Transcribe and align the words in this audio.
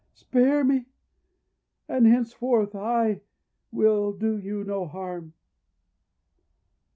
spare 0.15 0.63
me! 0.63 0.87
And 1.87 2.07
henceforth 2.07 2.73
I 2.73 3.21
will 3.71 4.13
do 4.13 4.35
you 4.39 4.63
no 4.63 4.87
harm!' 4.87 5.33